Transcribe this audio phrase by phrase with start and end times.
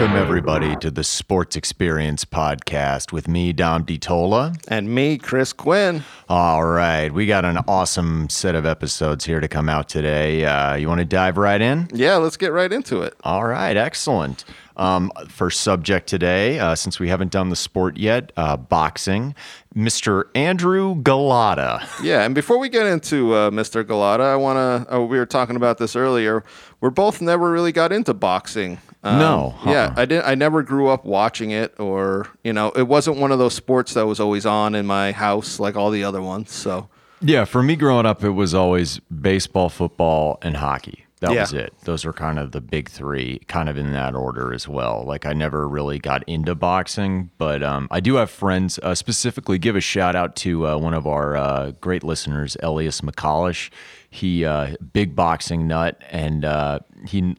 [0.00, 4.56] Welcome, everybody, to the Sports Experience Podcast with me, Dom DiTolla.
[4.66, 6.04] And me, Chris Quinn.
[6.26, 10.46] All right, we got an awesome set of episodes here to come out today.
[10.46, 11.86] Uh, you want to dive right in?
[11.92, 13.14] Yeah, let's get right into it.
[13.24, 14.46] All right, excellent.
[14.78, 19.34] Um, first subject today, uh, since we haven't done the sport yet, uh, boxing,
[19.76, 20.30] Mr.
[20.34, 21.86] Andrew Golota.
[22.02, 23.84] Yeah, and before we get into uh, Mr.
[23.84, 26.42] Golota, I want to, uh, we were talking about this earlier.
[26.80, 28.78] We're both never really got into boxing.
[29.02, 29.94] Um, No, Yeah, uh-uh.
[29.96, 30.26] I didn't.
[30.26, 33.94] I never grew up watching it, or you know, it wasn't one of those sports
[33.94, 36.52] that was always on in my house like all the other ones.
[36.52, 36.88] So
[37.22, 41.04] Yeah, for me growing up, it was always baseball, football, and hockey.
[41.20, 41.40] That Yeah.
[41.42, 41.74] was it.
[41.84, 45.04] Those were kind of the big three, kind of in that order as well.
[45.06, 48.78] Like I never really got into boxing, but um, I do have friends.
[48.82, 53.02] Uh, specifically, give a shout out to uh, one of our uh, great listeners, Elias
[53.02, 53.68] McCollish.
[54.08, 57.36] He uh, big boxing nut, and uh, he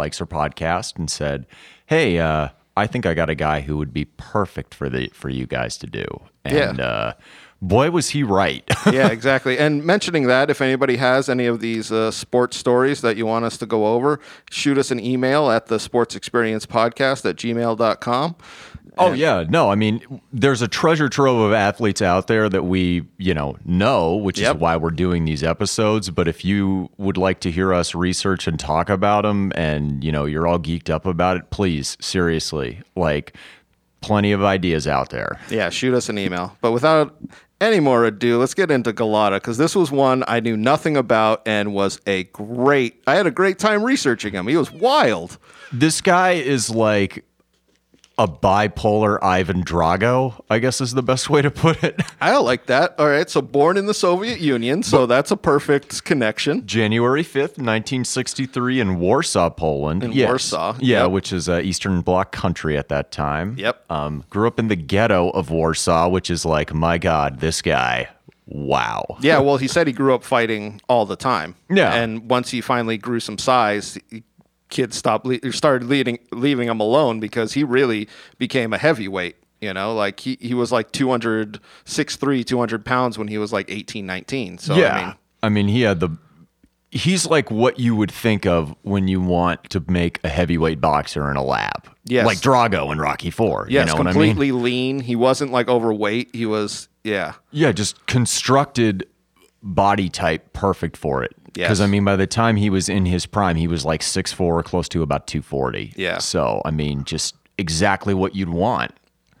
[0.00, 1.46] likes our podcast and said,
[1.86, 5.28] "Hey, uh, I think I got a guy who would be perfect for the for
[5.28, 6.04] you guys to do."
[6.44, 6.84] And Yeah.
[6.84, 7.12] uh,
[7.62, 8.64] boy, was he right.
[8.92, 9.58] yeah, exactly.
[9.58, 13.44] And mentioning that, if anybody has any of these uh, sports stories that you want
[13.44, 18.36] us to go over, shoot us an email at the Sports Experience Podcast at gmail.com.
[18.98, 23.06] Oh yeah, no, I mean, there's a treasure trove of athletes out there that we,
[23.18, 24.56] you know, know, which Yep.
[24.56, 26.10] is why we're doing these episodes.
[26.10, 30.10] But if you would like to hear us research and talk about them, and you
[30.12, 33.34] know, you're all geeked up about it, please, seriously, like,
[34.02, 35.38] plenty of ideas out there.
[35.50, 36.56] Yeah, shoot us an email.
[36.60, 37.16] But without
[37.60, 41.42] any more ado, let's get into Golota because this was one I knew nothing about
[41.46, 43.02] and was a great.
[43.06, 44.46] I had a great time researching him.
[44.46, 45.38] He was wild.
[45.72, 47.24] This guy is like
[48.20, 52.02] a bipolar Ivan Drago, I guess is the best way to put it.
[52.20, 52.94] I like that.
[52.98, 56.66] All right, so born in the Soviet Union, so that's a perfect connection.
[56.66, 60.04] January 5th, 1963, in Warsaw, Poland.
[60.04, 60.28] In Yes.
[60.28, 61.12] Warsaw, Yeah, yep.
[61.12, 63.54] which is uh, Eastern Bloc country at that time.
[63.56, 63.90] Yep.
[63.90, 68.08] Um, grew up in the ghetto of Warsaw, which is like, my God, this guy,
[68.46, 69.16] wow.
[69.22, 71.54] Yeah, well, he said he grew up fighting all the time.
[71.70, 71.94] Yeah.
[71.94, 74.24] and once he finally grew some size, he-
[74.70, 78.08] kids stopped le- started leading, leaving him alone because he really
[78.38, 79.36] became a heavyweight.
[79.60, 83.70] You know, like he, he was like 200, 6'3", 200 pounds when he was like
[83.70, 84.56] 18, 19.
[84.56, 85.14] So, yeah.
[85.42, 86.16] I mean, he had the.
[86.92, 91.30] He's like what you would think of when you want to make a heavyweight boxer
[91.30, 91.88] in a lab.
[92.04, 92.26] Yes.
[92.26, 93.66] Like Drago in Rocky Four.
[93.68, 94.30] yes, you know what I mean?
[94.30, 95.00] completely lean.
[95.00, 96.30] He wasn't like overweight.
[96.34, 97.34] He was, yeah.
[97.52, 99.06] Yeah, just constructed
[99.62, 101.32] body type perfect for it.
[101.52, 101.80] Because Yes.
[101.80, 104.88] I mean, by the time he was in his prime, he was like 6'4", close
[104.90, 105.92] to about two forty.
[105.96, 106.18] Yeah.
[106.18, 108.92] So I mean, just exactly what you'd want.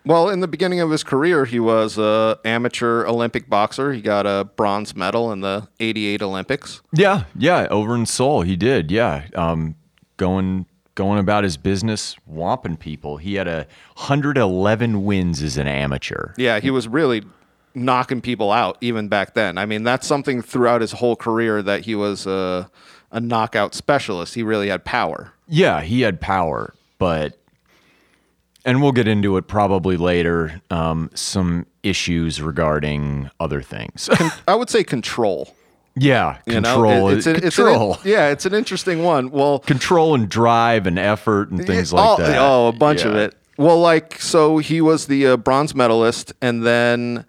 [0.06, 3.92] Well, in the beginning of his career, he was a amateur Olympic boxer.
[3.92, 6.80] He got a bronze medal in the 88 Olympics.
[6.94, 7.66] Yeah, yeah.
[7.70, 8.90] Over in Seoul, he did.
[8.90, 9.74] Yeah, um,
[10.16, 13.18] going going about his business, whomping people.
[13.18, 13.66] He had a
[13.96, 16.32] hundred eleven wins as an amateur.
[16.38, 17.22] Yeah, he was really
[17.74, 19.58] knocking people out even back then.
[19.58, 22.70] I mean, that's something throughout his whole career that he was a,
[23.12, 24.34] a knockout specialist.
[24.34, 25.32] He really had power.
[25.48, 27.36] Yeah, he had power, but
[28.64, 30.60] and we'll get into it probably later.
[30.70, 34.08] Um, some issues regarding other things.
[34.48, 35.54] I would say control.
[35.96, 36.82] yeah, You control.
[36.84, 37.98] know, It- it's, an, it's an- control.
[38.04, 39.30] yeah, it's an interesting one.
[39.30, 42.36] Well, control and drive and effort and things like all- that.
[42.38, 43.34] Oh, a bunch of it.
[43.56, 47.26] Well, like so, he was the uh, bronze medalist, and then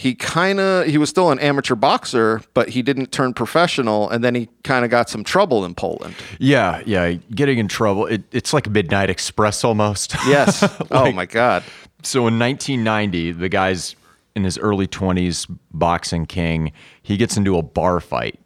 [0.00, 4.24] he kind of he was still an amateur boxer, but he didn't turn professional, and
[4.24, 6.14] then he kind of got some trouble in Poland.
[6.38, 8.06] Yeah, yeah, getting in trouble.
[8.06, 10.16] It, it's like Midnight Express almost.
[10.26, 10.62] Yes.
[10.90, 11.64] oh my God.
[12.02, 13.96] So in 1990, the guy's
[14.36, 16.72] in his early 20s, boxing king.
[17.02, 18.38] He gets into a bar fight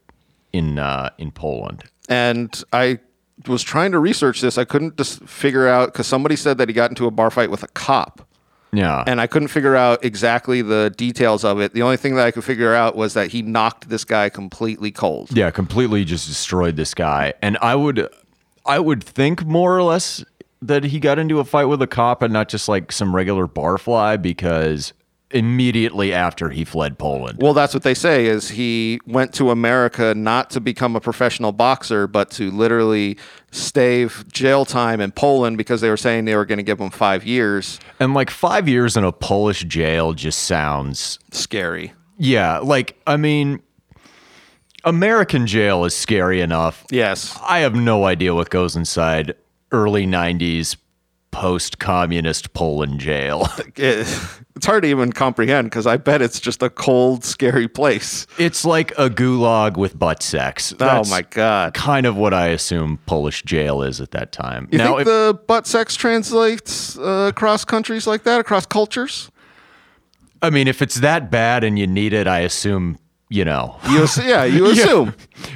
[0.53, 1.85] in uh, in Poland.
[2.09, 2.99] and I
[3.47, 4.59] was trying to research this.
[4.59, 7.51] I couldn't just figure out because somebody said that he got into a bar fight
[7.51, 8.27] with a cop,
[8.75, 11.73] Yeah, and I couldn't figure out exactly the details of it.
[11.73, 14.91] The only thing that I could figure out was that he knocked this guy completely
[14.91, 15.37] cold.
[15.37, 17.35] yeah, completely just destroyed this guy.
[17.43, 18.09] And I would,
[18.67, 20.25] I would think more or less
[20.63, 23.47] that he got into a fight with a cop and not just like some regular
[23.47, 24.93] barfly because
[25.35, 27.39] immediately after he fled Poland.
[27.43, 31.51] Well, that's what they say is he went to America not to become a professional
[31.51, 33.19] boxer, but to literally
[33.51, 36.91] stave jail time in Poland because they were saying they were going to give him
[36.91, 37.81] five years.
[37.99, 41.93] And like five years in a Polish jail just sounds Scary.
[42.17, 43.61] Yeah, like I mean,
[44.85, 46.85] American jail is scary enough.
[46.93, 47.37] Yes.
[47.43, 49.35] I have no idea what goes inside
[49.73, 50.77] early '90s
[51.33, 53.49] post-communist Poland jail.
[54.55, 58.27] It- it's hard to even comprehend because I bet it's just a cold, scary place.
[58.39, 60.73] it's like a gulag with butt sex.
[60.81, 61.75] oh my god!
[61.75, 64.69] kind of what I assume Polish jail is at that time.
[64.71, 69.31] You now, think if, the butt sex translates uh, across countries like that, across cultures?
[70.43, 72.99] I mean, if it's that bad and you need it, I assume
[73.31, 75.15] you know You ass- yeah, you assume.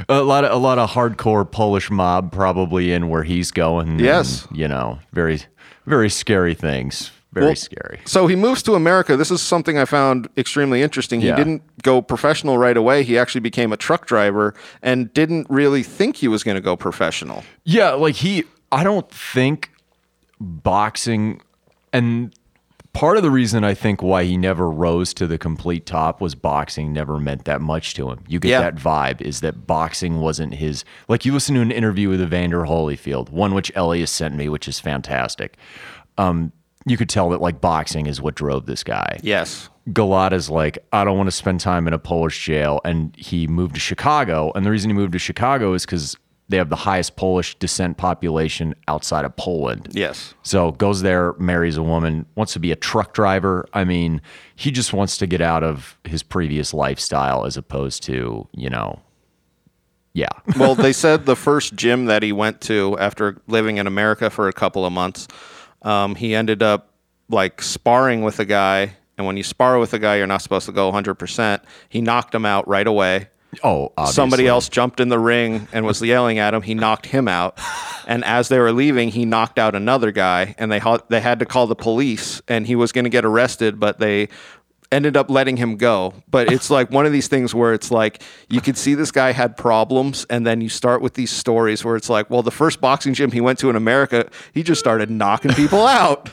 [0.08, 3.88] a lot of a lot of hardcore Polish mob probably in where he's going.
[3.88, 4.48] and, Yes.
[4.50, 5.42] you know, very
[5.86, 7.10] very scary things.
[7.32, 8.00] Very Well, scary.
[8.06, 9.14] So he moves to America.
[9.16, 11.20] This is something I found extremely interesting.
[11.20, 11.36] He Yeah.
[11.36, 13.02] didn't go professional right away.
[13.02, 16.74] He actually became a truck driver and didn't really think he was going to go
[16.74, 17.44] professional.
[17.64, 19.70] Yeah, like he I don't think
[20.40, 21.40] boxing
[21.92, 22.32] and
[22.92, 26.34] part of the reason I think why he never rose to the complete top was
[26.34, 28.20] boxing never meant that much to him.
[28.26, 28.60] You get Yeah.
[28.60, 32.62] that vibe is that boxing wasn't his like you listen to an interview with Evander
[32.62, 35.56] Holyfield, one which Elias sent me, which is fantastic.
[36.16, 36.52] Um
[36.86, 39.18] you could tell that like boxing is what drove this guy.
[39.22, 39.68] Yes.
[39.92, 42.80] Golota's like, I don't want to spend time in a Polish jail.
[42.84, 44.52] And he moved to Chicago.
[44.54, 46.16] And the reason he moved to Chicago is because
[46.48, 49.88] they have the highest Polish descent population outside of Poland.
[49.92, 50.34] Yes.
[50.42, 53.68] So goes there, marries a woman, wants to be a truck driver.
[53.74, 54.22] I mean,
[54.56, 59.00] he just wants to get out of his previous lifestyle as opposed to, you know,
[60.14, 60.28] yeah.
[60.56, 64.48] well, they said the first gym that he went to after living in America for
[64.48, 65.28] a couple of months,
[65.82, 66.92] um, he ended up
[67.28, 68.96] like sparring with a guy.
[69.16, 71.60] And when you spar with a guy, you're not supposed to go 100%.
[71.88, 73.28] He knocked him out right away.
[73.64, 74.14] Oh, obviously.
[74.14, 76.62] Somebody else jumped in the ring and was yelling at him.
[76.62, 77.58] He knocked him out,
[78.06, 81.38] and as they were leaving, he knocked out another guy, and they ha- they had
[81.38, 84.28] to call the police, and he was going to get arrested, but they
[84.90, 86.14] ended up letting him go.
[86.30, 89.32] But it's like one of these things where it's like you could see this guy
[89.32, 92.80] had problems, and then you start with these stories where it's like, well, the first
[92.80, 96.30] boxing gym he went to in America, he just started knocking people out.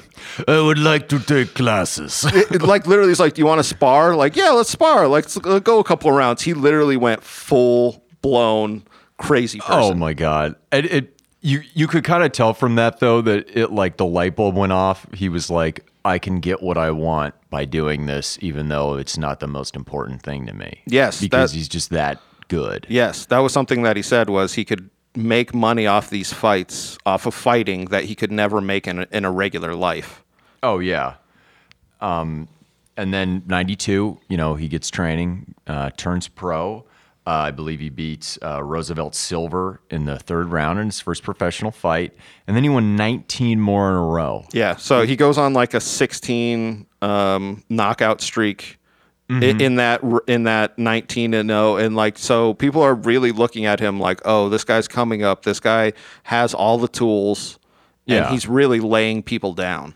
[0.47, 2.25] I would like to take classes.
[2.25, 4.15] It- it, like literally, it's like, do you want to spar?
[4.15, 5.07] Like, yeah, let's spar.
[5.07, 6.41] Like, let's uh, go a couple of rounds.
[6.41, 8.83] He literally went full blown
[9.17, 9.79] crazy person.
[9.81, 10.55] Oh my god!
[10.71, 14.05] And it you you could kind of tell from that though that it like the
[14.05, 15.05] light bulb went off.
[15.13, 19.17] He was like, I can get what I want by doing this, even though it's
[19.17, 20.81] not the most important thing to me.
[20.85, 22.19] Yes, because that- he's just that
[22.49, 22.85] good.
[22.89, 26.97] Yes, that was something that he said was he could make money off these fights,
[27.05, 30.21] off of fighting that he could never make in a, in a regular life.
[30.63, 31.13] Oh yeah.
[32.01, 32.49] Um,
[32.97, 36.83] and then '92, you know, he gets training, uh, turns pro.
[37.27, 41.23] Uh, I believe he beats uh, Roosevelt Silver in the third round in his first
[41.23, 42.13] professional fight,
[42.45, 44.45] and then he won 19 more in a row.
[44.53, 48.77] Yeah, so he goes on like a 16 um, knockout streak
[49.29, 53.65] i- in that in that 19 and 0 and like so people are really looking
[53.65, 55.43] at him like, "Oh, this guy's coming up.
[55.45, 55.93] This guy
[56.23, 57.57] has all the tools."
[58.07, 58.29] And Yeah.
[58.29, 59.95] he's really laying people down.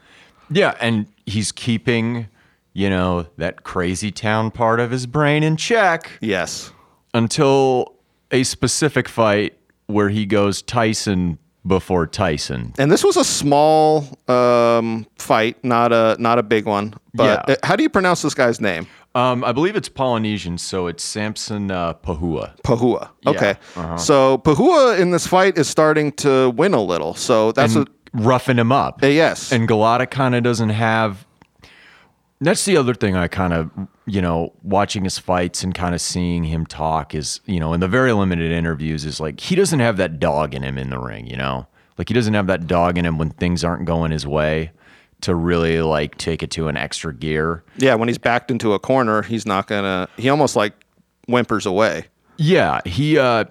[0.50, 2.28] Yeah, and he's keeping,
[2.74, 6.72] you know, that crazy town part of his brain in check Yes.
[7.14, 7.96] Until
[8.32, 9.58] a specific fight
[9.88, 12.74] where he goes Tyson before Tyson.
[12.78, 16.94] And this was a small um, fight, not a not a big one.
[17.14, 17.54] But Yeah.
[17.56, 18.88] uh, how do you pronounce this guy's name?
[19.16, 22.54] Um, I believe it's Polynesian, so it's Samson uh, Po'uha.
[22.64, 23.10] Po'uha.
[23.26, 23.56] Okay.
[23.76, 23.98] uh-huh.
[23.98, 27.16] So Po'uha in this fight is starting to win a little.
[27.16, 29.02] So that's and roughing him up.
[29.02, 29.52] a, a yes.
[29.52, 31.26] And Golota kind of doesn't have.
[32.42, 33.70] That's the other thing I kind of,
[34.06, 37.82] you know, watching his fights and kind of seeing him talk is, you know, in
[37.82, 41.00] the very limited interviews, is like he doesn't have that dog in him in the
[41.00, 41.68] ring, you know?
[41.98, 44.72] Like he doesn't have that dog in him when things aren't going his way
[45.22, 47.64] to really like take it to an extra gear.
[47.78, 50.08] yeah, when he's backed into a corner, he's not gonna.
[50.16, 50.74] He almost like
[51.28, 52.06] whimpers away.
[52.38, 53.46] Yeah, he uh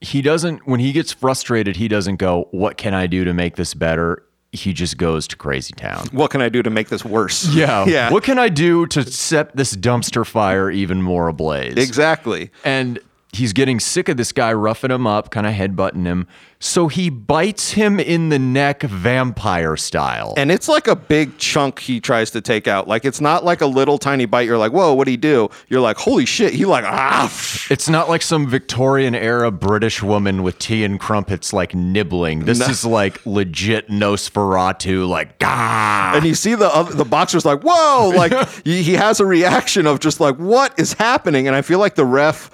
[0.00, 3.54] he doesn't when he gets frustrated, he doesn't go, "What can I do to make
[3.54, 6.08] this better?" He just goes to crazy town.
[6.10, 7.48] What can I do to make this worse?
[7.54, 7.84] Yeah.
[7.86, 8.10] yeah.
[8.10, 11.76] What can I do to set this dumpster fire even more ablaze?
[11.76, 12.50] exactly.
[12.64, 12.98] And
[13.32, 16.26] he's getting sick of this guy roughing him up, kind of headbutting him.
[16.62, 20.34] So he bites him in the neck vampire style.
[20.36, 22.86] And it's like a big chunk he tries to take out.
[22.86, 24.42] Like it's not like a little tiny bite.
[24.42, 25.48] You're like, whoa, what'd he do?
[25.68, 26.52] You're like, holy shit.
[26.52, 27.32] He like, ah.
[27.70, 32.40] it's not like some Victorian era British woman with tea and crumpets like nibbling.
[32.40, 36.12] This is like legit Nosferatu, like, gah.
[36.14, 38.32] And you see the other, the boxer's like, whoa, like
[38.64, 41.46] he has a reaction of just like, what is happening?
[41.46, 42.50] And I feel like the ref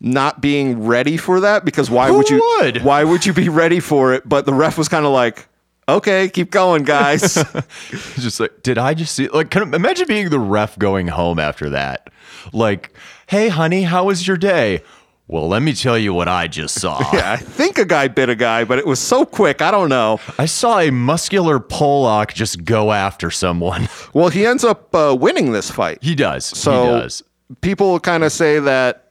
[0.00, 2.56] not being ready for that because why Who would you?
[2.60, 2.82] would?
[2.82, 4.28] Why would you be ready for it?
[4.28, 5.48] But the ref was kind of like,
[5.88, 7.34] okay, keep going, guys.
[8.16, 9.28] Just like, did I just see?
[9.28, 12.10] Like, can, imagine being the ref going home after that.
[12.52, 12.94] Like,
[13.28, 14.82] hey, honey, how was your day?
[15.28, 17.02] Well, let me tell you what I just saw.
[17.12, 19.60] Yeah, I think a guy bit a guy, but it was so quick.
[19.60, 20.20] I don't know.
[20.38, 23.88] I saw a muscular Pollock just go after someone.
[24.12, 25.98] Well, he ends up uh, winning this fight.
[26.00, 26.44] He does.
[26.44, 27.22] So he does.
[27.60, 29.05] people kind of say that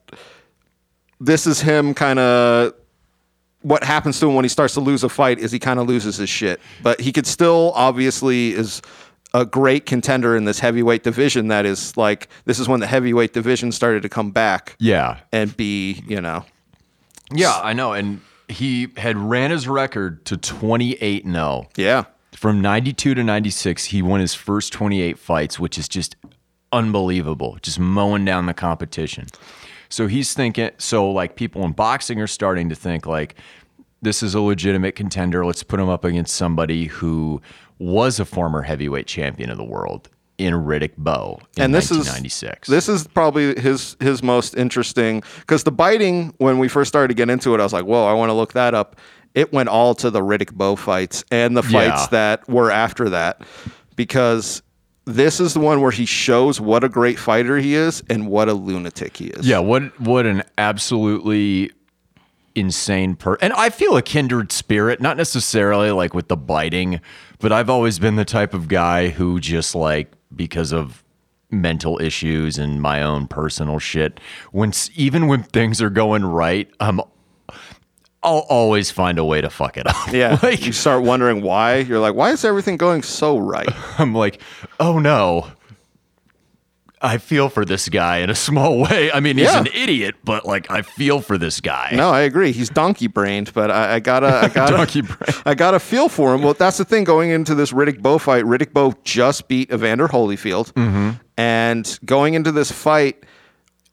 [1.19, 2.73] this is him kind of
[3.61, 5.87] what happens to him when he starts to lose a fight is he kind of
[5.87, 6.59] loses his shit.
[6.83, 8.81] But he could still obviously is
[9.33, 13.33] a great contender in this heavyweight division that is like this is when the heavyweight
[13.33, 15.17] division started to come back Yeah.
[15.31, 16.45] and be, you know.
[17.33, 17.93] Yeah, I know.
[17.93, 21.67] And he had ran his record to 28 0.
[21.75, 22.03] Yeah.
[22.33, 26.15] From 92 to 96, he won his first 28 fights, which is just
[26.71, 29.27] unbelievable, just mowing down the competition.
[29.89, 33.35] So he's thinking, so like people in boxing are starting to think, like,
[34.01, 35.45] this is a legitimate contender.
[35.45, 37.41] Let's put him up against somebody who
[37.79, 41.99] was a former heavyweight champion of the world in Riddick Bowe in and this is
[41.99, 42.67] 1996.
[42.67, 47.13] this is probably his his most interesting because the biting when we first started to
[47.13, 48.97] get into it, I was like, whoa, I want to look that up.
[49.33, 51.71] It went all to the Riddick Bowe fights and the fights
[52.03, 52.07] Yeah.
[52.11, 53.43] that were after that
[53.95, 54.61] because
[55.05, 58.49] this is the one where he shows what a great fighter he is and what
[58.49, 59.47] a lunatic he is.
[59.47, 61.71] Yeah, what what an absolutely
[62.55, 67.01] insane per and I feel a kindred spirit, not necessarily like with the biting,
[67.39, 71.03] but I've always been the type of guy who just like because of
[71.51, 74.19] mental issues and my own personal shit,
[74.51, 77.01] when even when things are going right, I'm
[78.25, 80.11] I'll always find a way to fuck it up.
[80.11, 80.39] Yeah.
[80.43, 81.77] like you start wondering why.
[81.77, 83.69] You're like, why is everything going so right?
[83.99, 84.41] I'm like,
[84.79, 85.47] "Oh no.
[87.01, 89.11] I feel for this guy in a small way.
[89.11, 89.59] I mean, he's Yeah.
[89.59, 91.91] an idiot, but like I feel for this guy.
[91.93, 92.51] No, I agree.
[92.51, 95.03] He's donkey brained, but I, I gotta, I gotta, Donkey.
[95.45, 96.41] I gotta feel for him.
[96.41, 97.03] Well, that's the thing.
[97.03, 101.11] Going into this Riddick Bowe fight, Riddick Bowe just beat Evander Holyfield, Mm-hmm.
[101.37, 103.23] and going into this fight,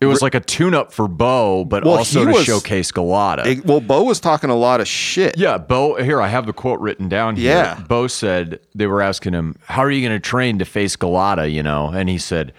[0.02, 3.46] It was like a tune-up for Bowe, but Well, also to was- showcase Golota.
[3.46, 5.36] it- well, Bowe was talking a lot of shit.
[5.38, 5.94] yeah, Bowe.
[6.02, 7.36] Here, I have the quote written down.
[7.36, 7.52] Here.
[7.54, 7.78] Yeah.
[7.88, 11.50] Bowe said they were asking him, "How are you going to train to face Golota?"
[11.50, 12.52] You know, and he said,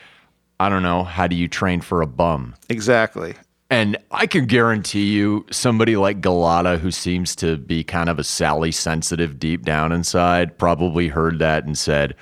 [0.59, 1.03] "I don't know.
[1.03, 3.33] How do you train for a bum?" Exactly.
[3.69, 8.23] And I can guarantee you, somebody like Golota, who seems to be kind of a
[8.23, 12.13] Sally sensitive deep down inside, probably heard that and said,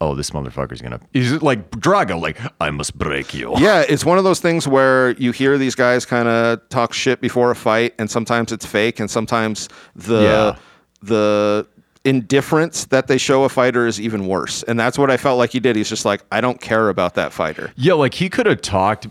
[0.00, 3.54] "Oh, this motherfucker's gonna." He's like Drago, like I must break you.
[3.58, 7.20] Yeah, it's one of those things where you hear these guys kind of talk shit
[7.20, 10.56] before a fight, and sometimes it's fake, and sometimes the Yeah.
[11.02, 11.66] the
[12.04, 14.62] indifference that they show a fighter is even worse.
[14.62, 15.76] And that's what I felt like he did.
[15.76, 17.72] He's just like, I don't care about that fighter.
[17.76, 19.06] Yeah, like he could have talked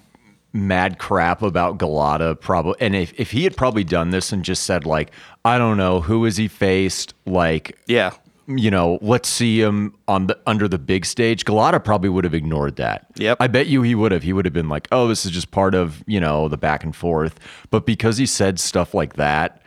[0.53, 4.63] mad crap about Golota probably and if, if he had probably done this and just
[4.63, 5.11] said like
[5.45, 8.13] I don't know who has he faced like Yeah.
[8.49, 11.45] You know let's see him on the under the big stage.
[11.45, 13.05] Golota probably would have ignored that.
[13.15, 13.37] Yep.
[13.39, 14.23] I bet you he would have.
[14.23, 16.83] He would have been like oh this is just part of you know the back
[16.83, 17.39] and forth.
[17.69, 19.61] But because he said stuff like that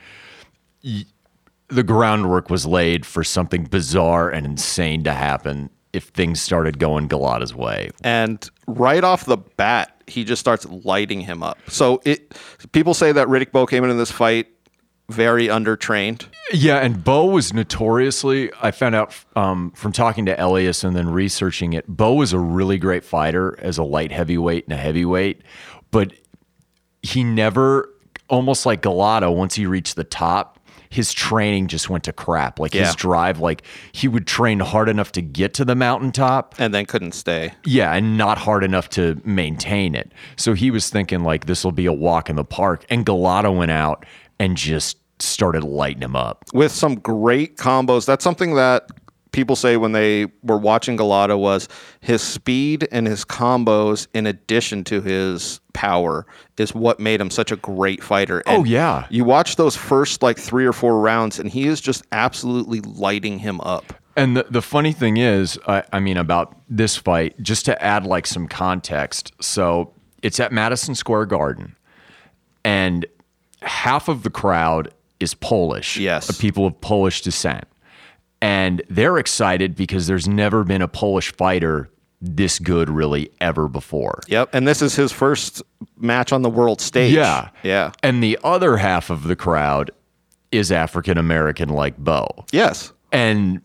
[0.82, 1.04] y-
[1.68, 7.08] the groundwork was laid for something bizarre and insane to happen if things started going
[7.08, 7.90] Golota's way.
[8.02, 11.58] And right off the bat, he just starts lighting him up.
[11.68, 12.36] So it
[12.72, 14.48] people say that Riddick Bowe came into this fight
[15.12, 16.26] very undertrained.
[16.52, 21.08] Yeah, and Bowe was notoriously, I found out um, from talking to Elias and then
[21.08, 25.42] researching it, Bowe was a really great fighter as a light heavyweight and a heavyweight,
[25.90, 26.12] but
[27.02, 27.88] he never,
[28.28, 30.58] almost like Golota, once he reached the top,
[30.90, 32.58] his training just went to crap.
[32.58, 32.84] Like Yeah.
[32.84, 36.54] his drive, like he would train hard enough to get to the mountaintop.
[36.58, 37.54] And then couldn't stay.
[37.64, 40.12] Yeah, and not hard enough to maintain it.
[40.36, 42.84] So he was thinking like this will be a walk in the park.
[42.90, 44.04] And Golota went out
[44.38, 46.44] and just started lighting him up.
[46.52, 48.06] with some great combos.
[48.06, 48.88] That's something that
[49.32, 51.66] people say when they were watching Golota was
[52.00, 56.26] his speed and his combos in addition to his power
[56.58, 58.42] is what made him such a great fighter.
[58.46, 59.06] Oh, yeah.
[59.08, 63.38] You watch those first like 3 or 4 rounds and he is just absolutely lighting
[63.38, 63.94] him up.
[64.16, 68.04] And the, the funny thing is, I, I mean, about this fight, just to add
[68.04, 69.32] like some context.
[69.40, 71.74] So it's at Madison Square Garden,
[72.62, 73.06] and
[73.62, 75.96] half of the crowd is Polish.
[75.96, 76.38] Yes.
[76.38, 77.64] People of Polish descent.
[78.40, 81.88] And they're excited because there's never been a Polish fighter
[82.20, 84.20] this good, really, ever before.
[84.28, 84.50] Yep.
[84.52, 85.62] And this is his first
[85.96, 87.14] match on the world stage.
[87.14, 87.50] Yeah.
[87.62, 87.92] Yeah.
[88.02, 89.90] And the other half of the crowd
[90.50, 92.44] is African American like Bowe.
[92.52, 92.92] Yes.
[93.10, 93.60] And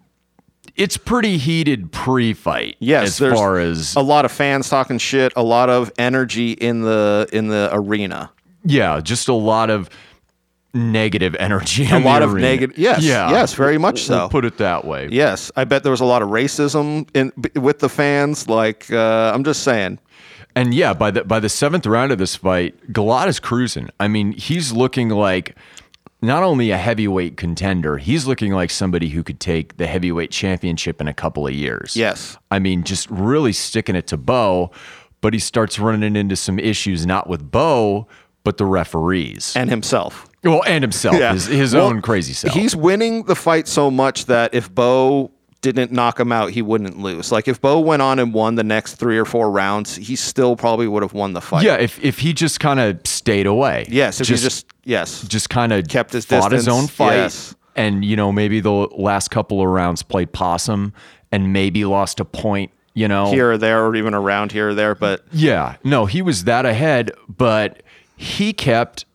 [0.76, 2.78] it's pretty heated pre-fight.
[2.80, 6.82] Yes, as far as A lot of fans talking shit, a lot of energy in
[6.82, 8.32] the in the arena.
[8.64, 9.90] yeah, just a lot of
[10.74, 11.88] negative energy.
[11.89, 13.03] A lot of negative Yes.
[13.03, 14.17] Yeah, Yes, very much so.
[14.19, 15.07] We'll put it that way.
[15.12, 17.31] Yes, I bet there was a lot of racism in
[17.62, 18.47] with the fans.
[18.47, 20.00] Like uh, I'm just saying,
[20.55, 23.89] And yeah, by the by the seventh round of this fight, Golota's cruising.
[24.00, 25.55] I mean, he's looking like
[26.21, 31.00] not only a heavyweight contender, he's looking like somebody who could take the heavyweight championship
[31.00, 31.95] in a couple of years.
[31.95, 32.38] Yes.
[32.50, 34.71] I mean, just really sticking it to Bowe,
[35.21, 38.07] but he starts running into some issues not with Bowe,
[38.43, 39.55] but the referees.
[39.55, 40.26] and himself.
[40.44, 42.53] Well, and himself, his, his Well, own crazy self.
[42.53, 47.00] He's winning the fight so much that if Bowe didn't knock him out, he wouldn't
[47.00, 47.32] lose.
[47.32, 50.56] Like if Bowe went on and won the next three or four rounds, he still
[50.56, 51.63] probably would have won the fight.
[51.65, 53.86] yeah, if if he just kind of stayed away.
[53.89, 54.22] Yes.
[54.22, 55.24] If he just yes.
[55.24, 57.56] just kind of Kept his fought his own fight yes.
[57.75, 60.94] and you know maybe the last couple of rounds played possum
[61.32, 64.74] and maybe lost a point you know here or there, or even around here or
[64.75, 67.82] there, but yeah no he was that ahead but
[68.15, 69.06] he kept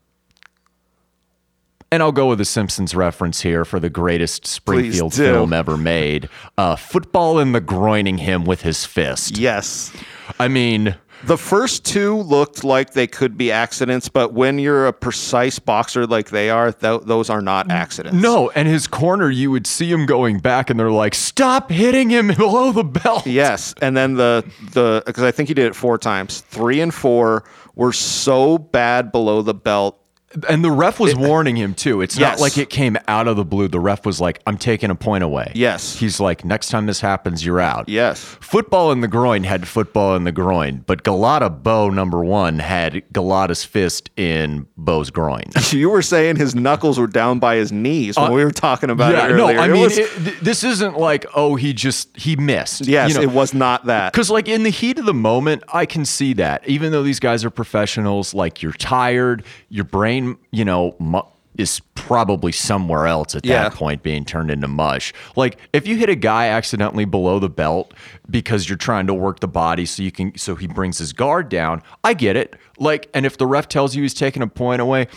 [1.93, 6.29] and I'll go with the Simpsons reference here for the greatest Springfield film ever made.
[6.59, 9.39] Uh, football in the groining him with his fist.
[9.39, 9.93] yes.
[10.41, 14.93] I mean, The first two looked like they could be accidents, but when you're a
[14.93, 18.21] precise boxer like they are, th- those are not accidents.
[18.21, 22.11] no, and his corner, you would see him going back, and they're like, "Stop hitting
[22.11, 25.77] him below the belt." Yes, and then the the because I think he did it
[25.77, 26.41] four times.
[26.41, 27.45] Three and four
[27.77, 30.02] were so bad below the belt.
[30.49, 32.01] And the ref was warning him too.
[32.01, 32.39] It's Yes.
[32.39, 33.69] not like it came out of the blue.
[33.69, 35.53] The ref was like, I'm taking a point away.
[35.55, 35.97] Yes.
[35.99, 37.89] He's like, next time this happens, you're out.
[37.89, 38.21] Yes.
[38.41, 43.03] Football in the groin had football in the groin, but Golota Bowe number one had
[43.13, 45.45] Golota's fist in Bowe's groin.
[45.73, 49.15] You were saying his knuckles were down by his knees when we were talking about
[49.15, 49.47] Uh, yeah, it no.
[49.47, 52.87] I It mean, was- it, this isn't like, oh, he just, he missed.
[52.87, 54.13] yes, You know, it was not that.
[54.13, 56.69] Because, like, in the heat of the moment, I can see that.
[56.69, 61.23] Even though these guys are professionals, like, you're tired, your brain, you know, mu-
[61.59, 63.65] is probably somewhere else at Yeah.
[63.65, 65.13] that point being turned into mush.
[65.37, 67.93] Like, if you hit a guy accidentally below the belt
[68.31, 71.51] because you're trying to work the body so you can, so he brings his guard
[71.51, 72.57] down, I get it.
[72.79, 75.09] Like, and if the ref tells you he's taking a point away,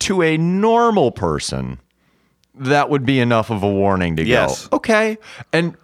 [0.00, 1.78] to a normal person,
[2.56, 4.66] that would be enough of a warning to Yes.
[4.66, 5.16] go, okay.
[5.52, 5.76] And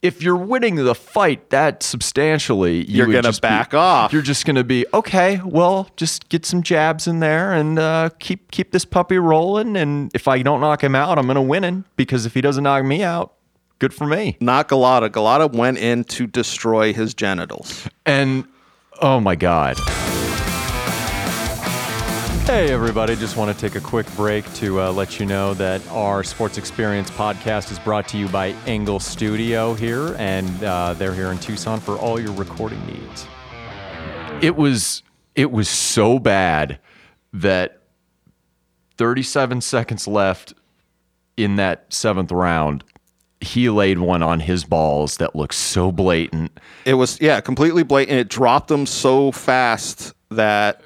[0.00, 4.12] if you're winning the fight that substantially, you You're gonna just be- back off.
[4.12, 5.40] You're just gonna be okay.
[5.44, 9.76] Well, just get some jabs in there and uh, keep keep this puppy rolling.
[9.76, 12.64] And if I don't knock him out, I'm gonna win him because if he doesn't
[12.64, 13.34] knock me out,
[13.78, 14.36] good for me.
[14.40, 15.08] Not Golota.
[15.08, 17.88] Golota went in to destroy his genitals.
[18.06, 18.44] And
[19.00, 19.76] oh my god.
[22.48, 23.14] Hey, everybody.
[23.14, 26.56] Just want to take a quick break to uh, let you know that our Sports
[26.56, 31.38] Experience podcast is brought to you by Engle Studio here, and uh, they're here in
[31.40, 33.26] Tucson for all your recording needs.
[34.40, 35.02] It was
[35.34, 36.78] it was so bad
[37.34, 37.82] that
[38.96, 40.54] 37 seconds left
[41.36, 42.82] in that seventh round,
[43.42, 46.58] he laid one on his balls that looked so blatant.
[46.86, 48.18] It was yeah, completely blatant.
[48.20, 50.80] It dropped them so fast that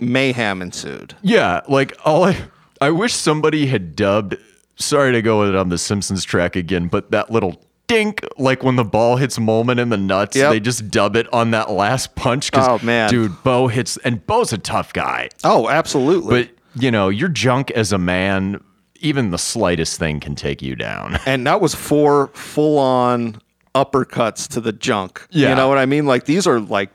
[0.00, 1.14] mayhem ensued.
[1.22, 2.36] Yeah, like all I
[2.80, 4.36] I wish somebody had dubbed
[4.76, 8.62] sorry to go with it on the Simpsons track again, but that little dink, like
[8.62, 10.50] when the ball hits Moleman in the nuts, Yep.
[10.50, 12.50] they just dub it on that last punch.
[12.54, 13.08] Oh, man.
[13.10, 15.28] Dude, Bowe hits and Bowe's a tough guy.
[15.44, 16.42] Oh, absolutely.
[16.44, 16.50] But
[16.82, 18.60] you know, your junk as a man,
[19.00, 21.18] even the slightest thing can take you down.
[21.26, 23.40] and that was four full on
[23.74, 25.26] uppercuts to the junk.
[25.30, 25.50] Yeah.
[25.50, 26.06] You know what I mean?
[26.06, 26.92] Like these are like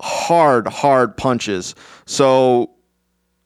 [0.00, 1.74] hard, hard punches.
[2.06, 2.70] So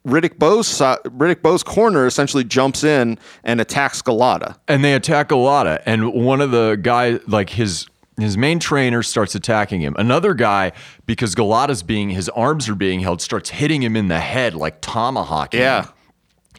[0.07, 4.57] Riddick Bowe's si- Riddick Bowe's corner essentially jumps in and attacks Golota.
[4.69, 7.87] and they attack Golota, and one of the guys, like his
[8.19, 9.95] his main trainer, starts attacking him.
[9.99, 10.73] Another guy,
[11.07, 14.81] because Golota's being his arms are being held, starts hitting him in the head like
[14.83, 15.61] tomahawking.
[15.61, 15.93] him.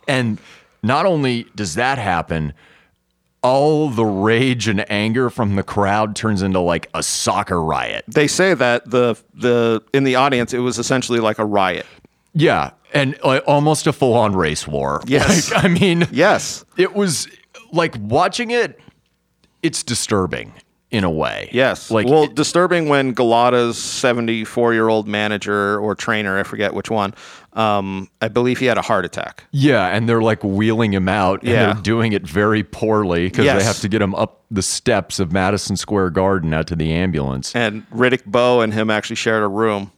[0.08, 0.40] and
[0.82, 2.54] not only does that happen.
[3.44, 8.06] All the rage and anger from the crowd turns into like a soccer riot.
[8.08, 11.86] They say that the the in the audience it was essentially like a riot.
[12.34, 15.02] Yeah, and like, almost a full on race war.
[15.06, 15.52] Yes.
[15.52, 16.64] Like, I mean, Yes.
[16.78, 17.28] it was
[17.72, 18.80] like watching it.
[19.62, 20.54] It's disturbing
[20.94, 21.50] in a way.
[21.52, 21.90] Yes.
[21.92, 26.90] like well, it- disturbing when Golota's 74 year old manager or trainer, I forget which
[26.92, 27.16] one,
[27.54, 29.44] um, I believe he had a heart attack.
[29.52, 31.74] Yeah, and they're like wheeling him out, and Yeah.
[31.74, 33.60] they're doing it very poorly because Yes.
[33.60, 36.94] they have to get him up the steps of Madison Square Garden out to the
[36.94, 37.56] ambulance.
[37.56, 39.92] And Riddick Bowe and him actually shared a room.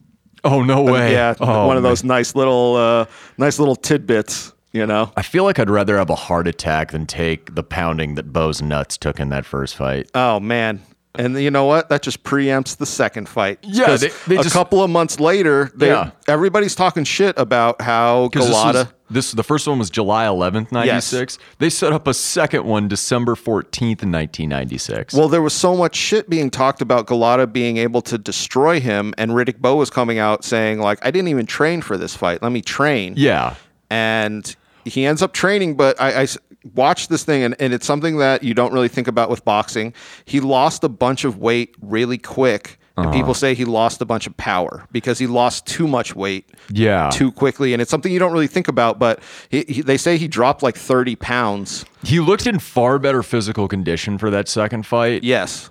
[0.44, 1.12] Oh no way!
[1.12, 1.90] Yeah, Oh, one of man.
[1.90, 3.04] those nice little, uh,
[3.36, 4.52] nice little tidbits.
[4.76, 5.10] You know.
[5.16, 8.60] I feel like I'd rather have a heart attack than take the pounding that Bowe's
[8.60, 10.10] nuts took in that first fight.
[10.14, 10.82] Oh man.
[11.18, 11.88] And you know what?
[11.88, 13.58] That just preempts the second fight.
[13.62, 16.10] Yeah, they- they a just- couple of months later, they, Yeah.
[16.28, 18.74] everybody's talking shit about how this Golota.
[18.74, 21.38] was, This the first one was July 11th, 96.
[21.58, 25.14] They set up a second one December 14th, 1996.
[25.14, 29.14] Well, there was so much shit being talked about Golota being able to destroy him,
[29.16, 32.42] and Riddick Bowe was coming out saying like, "I didn't even train for this fight.
[32.42, 33.54] Let me train." yeah.
[33.88, 34.54] and
[34.86, 36.26] he ends up training but I
[36.74, 39.92] watched this thing and, and it's something that you don't really think about with boxing
[40.24, 43.34] he lost a bunch of weight really quick and people uh-huh.
[43.34, 47.10] say he lost a bunch of power because he lost too much weight Yeah.
[47.12, 49.20] too quickly and it's something you don't really think about but
[49.50, 53.68] he, he, they say he dropped like 30 pounds He looked in far better physical
[53.68, 55.22] condition for that second fight.
[55.24, 55.70] yes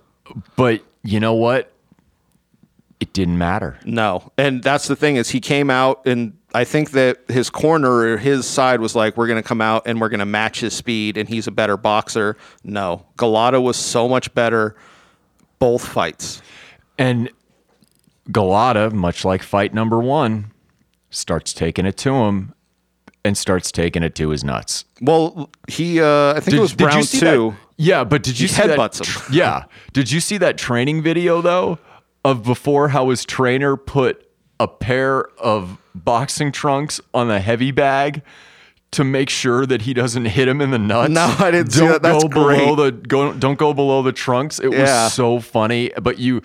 [0.55, 1.71] But you know what?
[2.99, 3.77] It didn't matter.
[3.85, 4.31] No.
[4.37, 8.17] And that's the thing is he came out and I think that his corner or
[8.17, 10.73] his side was like, we're going to come out and we're going to match his
[10.73, 12.37] speed and he's a better boxer.
[12.63, 13.05] No.
[13.17, 14.75] Golota was so much better
[15.59, 16.41] both fights.
[16.97, 17.29] And
[18.29, 20.51] Golota, much like fight number one,
[21.09, 22.53] starts taking it to him
[23.25, 24.85] and starts taking it to his nuts.
[25.01, 27.25] Well, he uh I think it was round see 2.
[27.25, 27.57] That?
[27.77, 28.99] Yeah, but did you He see that?
[28.99, 29.23] him.
[29.33, 29.65] Yeah.
[29.91, 31.79] Did you see that training video though
[32.23, 34.24] of before how his trainer put
[34.59, 38.21] a pair of boxing trunks on the heavy bag
[38.91, 41.11] to make sure that he doesn't hit him in the nuts?
[41.11, 42.01] No, I didn't see don't that.
[42.01, 44.59] That's go below the go, don't go below the trunks.
[44.59, 45.03] It Yeah.
[45.05, 46.41] was so funny, but you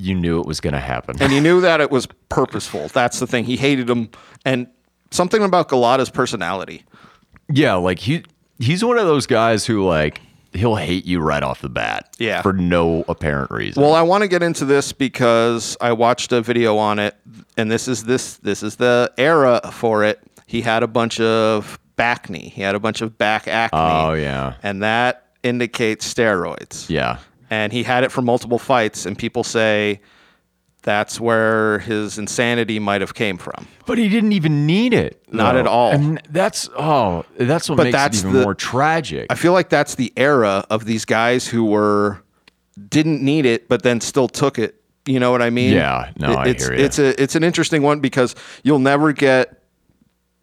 [0.00, 1.16] you knew it was going to happen.
[1.20, 2.86] And you knew that it was purposeful.
[2.88, 3.44] That's the thing.
[3.44, 4.10] He hated him
[4.44, 4.68] and
[5.10, 6.84] something about Golota's personality.
[7.50, 8.22] Yeah, like he
[8.60, 10.20] he's one of those guys who like
[10.58, 12.14] he'll hate you right off the bat.
[12.18, 12.42] Yeah.
[12.42, 13.82] For no apparent reason.
[13.82, 17.16] Well, I want to get into this because I watched a video on it,
[17.56, 20.20] and this is this this is the era for it.
[20.46, 22.52] He had a bunch of back knee.
[22.54, 23.78] He had a bunch of back acne.
[23.78, 24.54] Oh, yeah.
[24.62, 26.88] and that indicates steroids.
[26.90, 27.18] yeah.
[27.50, 30.00] and he had it for multiple fights, and people say
[30.82, 33.66] that's where his insanity might have came from.
[33.86, 35.22] But he didn't even need it.
[35.30, 35.60] Not though.
[35.60, 35.92] at all.
[35.92, 39.26] And that's oh, that's what But makes that's it even the- more tragic.
[39.30, 42.22] I feel like that's the era of these guys who were
[42.88, 44.76] didn't need it, but then still took it.
[45.04, 45.72] You know what I mean?
[45.72, 46.84] Yeah, no, I it's, hear ya.
[46.84, 49.54] It's a it's an interesting one because you'll never get.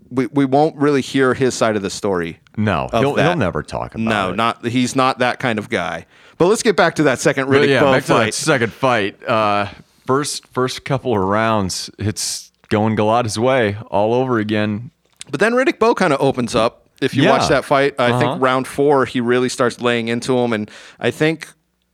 [0.10, 2.40] We, we won't really hear his side of the story.
[2.58, 4.10] no, he'll, he'll never talk about it.
[4.10, 4.36] No, it.
[4.36, 6.06] not he's not that kind of guy.
[6.38, 8.34] But let's get back to that second But Riddick yeah, back to that fight.
[8.34, 9.24] second fight.
[9.28, 9.68] Uh,
[10.06, 14.92] first first couple of rounds, it's going Golota's way all over again.
[15.30, 16.88] But then Riddick Bowe kind of opens up.
[17.02, 17.32] If you Yeah.
[17.32, 18.20] watch that fight, I Uh-huh.
[18.20, 21.48] think round four he really starts laying into him, and I think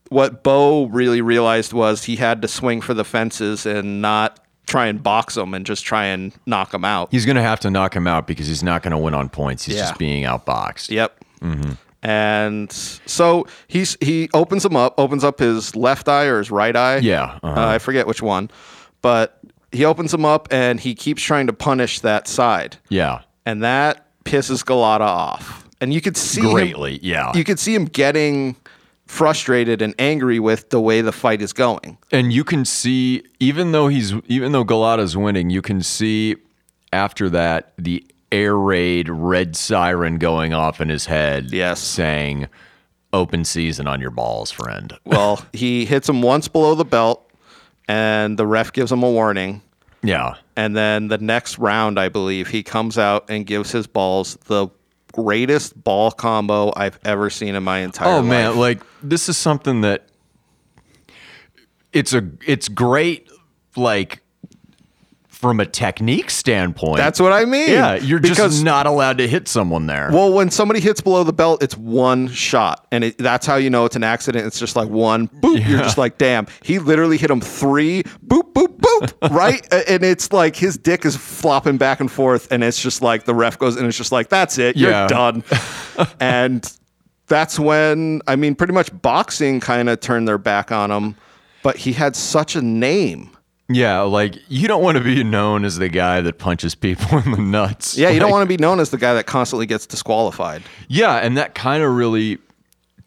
[0.10, 4.86] what Bowe really realized was he had to swing for the fences and not try
[4.88, 7.10] and box him and just try and knock him out.
[7.12, 9.28] He's going to have to knock him out because he's not going to win on
[9.30, 9.66] points.
[9.66, 9.82] He's Yeah.
[9.84, 10.90] just being outboxed.
[10.92, 11.18] Yep.
[11.42, 11.72] Mm-hmm.
[12.04, 16.76] And so he's he opens him up, opens up his left eye or his right
[16.76, 16.98] eye.
[16.98, 17.60] Yeah, uh-huh.
[17.62, 18.50] Uh, I forget which one,
[19.02, 19.40] but
[19.72, 22.78] he opens him up and he keeps trying to punish that side.
[22.90, 23.22] Yeah.
[23.46, 25.68] and that pisses Golota off.
[25.80, 27.32] And you could see him- Greatly, yeah.
[27.34, 28.56] you could see him getting
[29.08, 31.98] frustrated and angry with the way the fight is going.
[32.12, 36.36] and you can see even though he's even though Golota's winning, you can see
[36.94, 41.52] after that the air raid red siren going off in his head.
[41.52, 41.80] Yes.
[41.82, 42.48] saying
[43.14, 47.30] "Open season on your balls, friend." Well, he hits him once below the belt,
[47.88, 49.62] and the ref gives him a warning.
[50.04, 54.36] Yeah, And then the next round, I believe, he comes out and gives his balls
[54.46, 54.68] the
[55.14, 58.26] greatest ball combo I've ever seen in my entire Oh life.
[58.26, 60.08] man, like this is something that
[61.94, 63.30] it's a it's great
[63.76, 64.22] like
[65.42, 66.98] from a technique standpoint.
[66.98, 67.68] That's what I mean.
[67.70, 70.10] yeah, you're because just not allowed to hit someone there.
[70.14, 73.72] Well, when somebody hits below the belt, it's one shot, and it, that's how you
[73.72, 74.46] know it's an accident.
[74.46, 75.68] It's just like one boop.
[75.68, 76.46] You're just like, damn.
[76.64, 79.68] He literally hit him three boop boop boop, right?
[79.90, 83.34] And it's like his dick is flopping back and forth, and it's just like the
[83.34, 85.08] ref goes, and it's just like, that's it, you're Yeah.
[85.08, 85.44] done.
[86.20, 86.72] and
[87.28, 91.16] that's when I mean, pretty much boxing kind of turned their back on him,
[91.64, 93.36] but he had such a name.
[93.76, 97.32] Yeah, like you don't want to be known as the guy that punches people in
[97.32, 97.98] the nuts.
[97.98, 100.64] Yeah, you don't want to be known as the guy that constantly gets disqualified.
[100.88, 102.40] Yeah, and that kind of really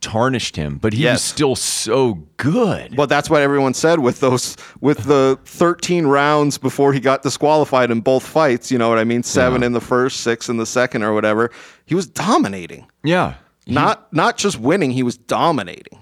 [0.00, 2.96] tarnished him, but he was still so good.
[2.96, 7.90] Well, that's what everyone said with those with the 13 rounds before he got disqualified
[7.90, 8.70] in both fights.
[8.70, 9.22] You know what I mean?
[9.22, 11.50] Seven in the first, six in the second, or whatever.
[11.87, 12.87] He was dominating.
[13.03, 13.35] Yeah.
[13.66, 15.98] Not not just winning, he was dominating.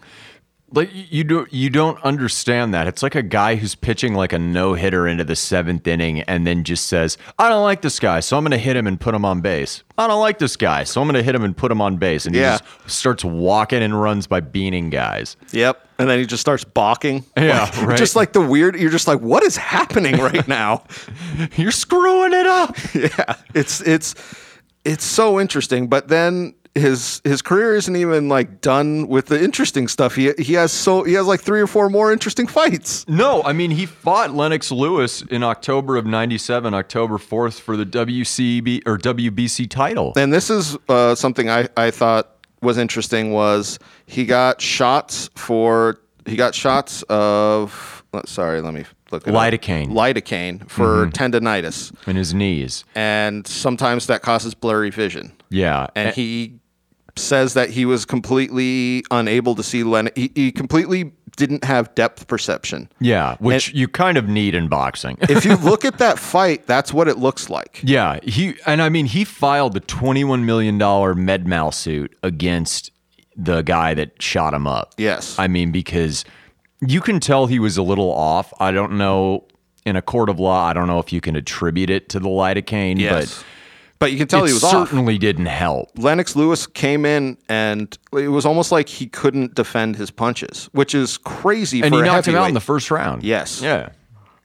[0.75, 2.87] Like you do you don't understand that.
[2.87, 6.47] It's like a guy who's pitching like a no hitter into the seventh inning and
[6.47, 8.99] then just says, "I don't like this guy, so I'm going to hit him and
[9.01, 11.45] put him on base." I don't like this guy, so I'm going to hit him
[11.45, 12.53] and put him on base, and Yeah.
[12.55, 15.37] he just starts walking and runs by beaning guys.
[15.53, 15.89] Yep.
[15.99, 17.25] And then he just starts balking.
[17.37, 17.99] Yeah, Like, right.
[17.99, 18.75] Just like the weird.
[18.77, 20.85] You're just like, what is happening right now?
[21.57, 22.77] You're screwing it up.
[22.95, 23.35] yeah.
[23.55, 24.15] It's it's
[24.85, 25.87] it's so interesting.
[25.89, 30.15] But then his his career isn't even like done with the interesting stuff.
[30.15, 33.07] He he has so he has like three or four more interesting fights.
[33.09, 37.85] No, I mean he fought Lennox Lewis in October of '97, October 4th for the
[37.87, 40.13] WCB or WBC title.
[40.17, 42.29] And this is uh, something I, I thought
[42.63, 49.27] was interesting was he got shots for he got shots of sorry let me look
[49.27, 49.43] it up.
[49.53, 49.89] Lidocaine.
[49.89, 52.85] lidocaine for tendonitis in his knees.
[52.95, 56.61] and sometimes that causes blurry vision Yeah, and a- he
[57.17, 62.27] says that he was completely unable to see Len he, he completely didn't have depth
[62.27, 65.17] perception yeah, which you kind of need in boxing.
[65.23, 68.89] if you look at that fight that's what it looks like yeah, he and I
[68.89, 72.91] mean he filed the 21 million dollar med mal suit against
[73.37, 74.95] the guy that shot him up.
[74.99, 76.25] yes I mean because
[76.87, 78.53] you can tell he was a little off.
[78.59, 79.47] I don't know
[79.85, 80.67] in a court of law.
[80.67, 83.45] I don't know if you can attribute it to the lidocaine, yes but
[84.11, 85.91] you can tell it he was off certainly didn't help.
[85.97, 90.95] Lennox Lewis came in and it was almost like he couldn't defend his punches, which
[90.95, 93.23] is crazy And he knocked him out in the first round.
[93.23, 93.63] Yes.
[93.63, 93.91] Yeah.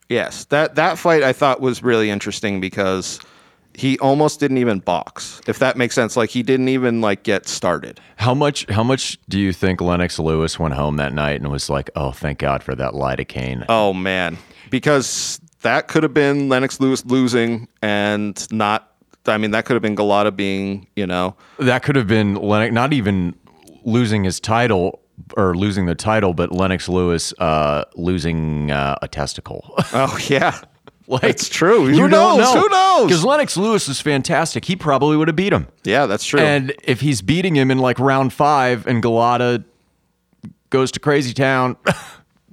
[0.10, 3.20] Yes, that that fight I thought was really interesting because
[3.74, 5.42] he almost didn't even box.
[5.48, 8.00] If that makes sense, like he didn't even like get started.
[8.16, 8.66] How much?
[8.70, 12.12] How much do you think Lennox Lewis went home that night and was like, "Oh,
[12.12, 13.66] thank God for that lidocaine"?
[13.70, 14.38] Oh man,
[14.70, 18.92] because that could have been Lennox Lewis losing and not.
[19.28, 22.74] I mean, that could have been Golota being, you know, that could have been Lennox,
[22.74, 23.36] not even
[23.84, 25.00] losing his title
[25.36, 29.74] or losing the title, but Lennox Lewis uh, losing uh, a testicle.
[29.94, 30.60] oh yeah,
[31.08, 31.86] like It's true.
[31.88, 32.38] Who knows?
[32.40, 32.62] know.
[32.62, 33.06] Who knows?
[33.08, 34.66] Because Lennox Lewis is fantastic.
[34.66, 35.68] He probably would have beat him.
[35.84, 36.40] yeah, that's true.
[36.40, 39.64] And if he's beating him in like round five and Golota
[40.70, 41.78] goes to Crazy Town,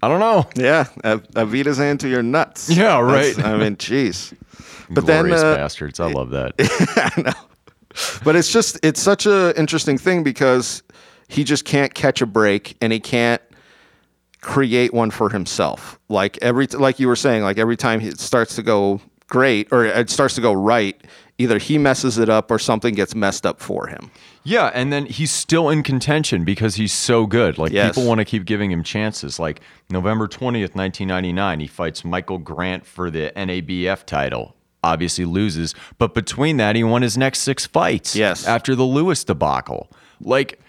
[0.02, 0.48] I don't know.
[0.54, 2.70] Yeah, a, a Vita's into your nuts.
[2.70, 3.34] Yeah, right.
[3.34, 4.32] That's- I mean, jeez.
[4.90, 6.00] But Glorious then, uh, bastards.
[6.00, 6.56] I love that.
[8.24, 10.82] but it's just it's such a interesting thing because
[11.28, 13.42] he just can't catch a break and he can't
[14.40, 15.98] create one for himself.
[16.08, 19.84] Like every like you were saying, like every time it starts to go great or
[19.84, 21.00] it starts to go right,
[21.38, 24.10] either he messes it up or something gets messed up for him.
[24.46, 27.56] Yeah, and then he's still in contention because he's so good.
[27.56, 27.94] Like Yes.
[27.94, 29.38] people want to keep giving him chances.
[29.38, 34.54] Like November 20th, 1999, he fights Michael Grant for the NABF title.
[34.84, 38.46] Obviously loses, but between that he won his next 6 fights Yes.
[38.46, 39.90] after the Lewis debacle.
[40.20, 40.60] Like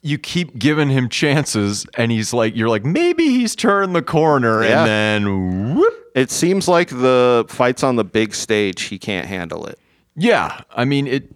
[0.00, 4.62] you keep giving him chances and he's like you're like maybe he's turned the corner
[4.62, 4.80] Yeah.
[4.80, 5.94] and then whoop.
[6.14, 9.78] It seems like the fights on the big stage he can't handle it.
[10.16, 11.28] Yeah, I mean it.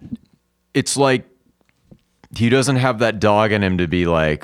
[0.73, 1.25] It's like
[2.35, 4.43] he doesn't have that dog in him to be like,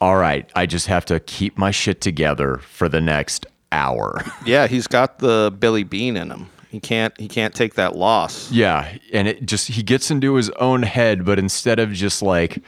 [0.00, 4.22] all right, I just have to keep my shit together for the next hour.
[4.46, 6.48] Yeah, he's got the Billy Bean in him.
[6.70, 8.50] He can't he can't take that loss.
[8.50, 12.62] yeah, and it just he gets into his own head, but instead of just like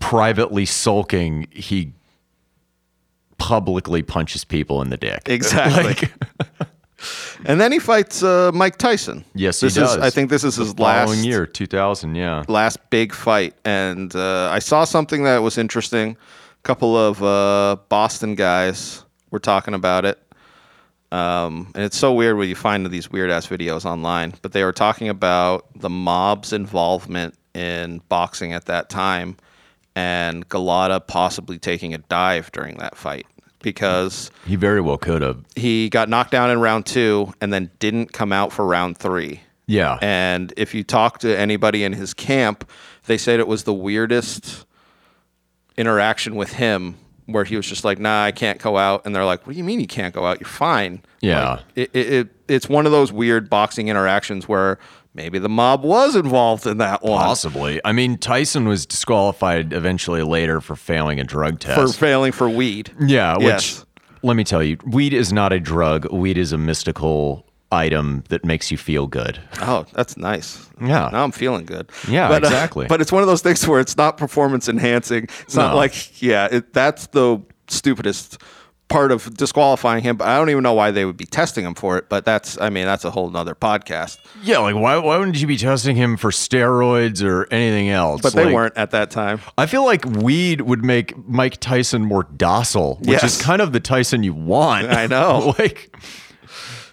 [0.00, 1.92] privately sulking, he
[3.38, 5.22] publicly punches people in the dick.
[5.26, 5.84] Exactly.
[6.60, 6.68] Like,
[7.44, 9.24] And then he fights uh, Mike Tyson.
[9.34, 9.96] yes, he does.
[9.96, 12.14] is I think this is his following last year, 2000.
[12.14, 12.44] Yeah.
[12.46, 13.54] last big fight.
[13.64, 16.10] And uh, I saw something that was interesting.
[16.12, 20.22] A couple of uh, Boston guys were talking about it.
[21.10, 24.34] Um, and it's so weird when you find these weird ass videos online.
[24.40, 29.36] But they were talking about the mob's involvement in boxing at that time
[29.94, 33.26] and Golota possibly taking a dive during that fight
[33.60, 35.44] because He very well could have.
[35.54, 39.40] he got knocked down in round two and then didn't come out for round three.
[39.66, 39.98] Yeah.
[40.00, 42.68] And if you talk to anybody in his camp,
[43.04, 44.64] they said it was the weirdest
[45.76, 49.02] interaction with him where he was just like, nah, I can't go out.
[49.06, 50.40] And they're like, what do you mean you can't go out?
[50.40, 51.02] You're fine.
[51.20, 51.50] Yeah.
[51.50, 54.78] Like, it, it, it, it's one of those weird boxing interactions where
[55.14, 57.80] maybe the mob was involved in that one Possibly.
[57.84, 61.80] I mean, Tyson was disqualified eventually later for failing a drug test.
[61.94, 62.90] for failing for weed.
[63.00, 63.86] yeah, which Yes.
[64.22, 66.10] let me tell you, weed is not a drug.
[66.12, 69.40] Weed is a mystical item that makes you feel good.
[69.60, 70.68] Oh, that's nice.
[70.80, 71.08] Yeah.
[71.12, 71.90] Now I'm feeling good.
[72.08, 72.86] Yeah, but, uh, exactly.
[72.86, 75.24] but it's one of those things where it's not performance enhancing.
[75.40, 78.38] It's not like, yeah, it, that's the stupidest
[78.88, 80.16] part of disqualifying him.
[80.18, 82.10] But I don't even know why they would be testing him for it.
[82.10, 84.18] But that's, I mean, that's a whole nother podcast.
[84.42, 88.20] Yeah, like why why wouldn't you be testing him for steroids or anything else?
[88.20, 89.40] But they Like, weren't at that time.
[89.56, 93.38] I feel like weed would make Mike Tyson more docile, which Yes.
[93.38, 94.88] is kind of the Tyson you want.
[94.90, 95.54] I know.
[95.58, 95.96] like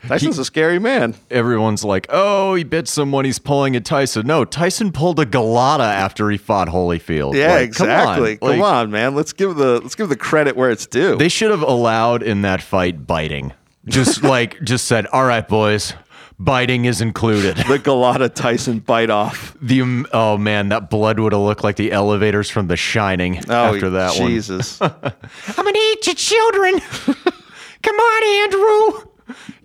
[0.07, 1.15] Tyson's a scary man.
[1.29, 3.25] everyone's like, "Oh, he bit someone.
[3.25, 7.35] He's pulling a Tyson." No, Tyson pulled a Golota after he fought Holyfield.
[7.35, 7.99] Yeah, Like, come on.
[7.99, 8.37] exactly.
[8.37, 9.13] Come on, man.
[9.15, 11.17] Let's give the let's give the credit where it's due.
[11.17, 13.53] They should have allowed in that fight biting.
[13.85, 15.93] Just like just said, "All right, boys,
[16.39, 19.55] biting is included." the Golota Tyson bite off.
[19.61, 23.41] The um, oh man, that blood would have looked like the elevators from The Shining
[23.49, 24.29] Oh, after that one.
[24.29, 24.81] Jesus.
[24.81, 26.79] I'm gonna eat your children.
[27.83, 29.08] Come on, Andrew.